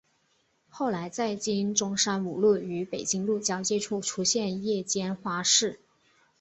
[0.67, 5.79] 后来在今中山五路与北京路交界处出现夜间花市。